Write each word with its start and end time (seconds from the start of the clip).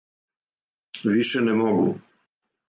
Више 1.09 1.45
не 1.49 1.53
могу. 1.61 1.85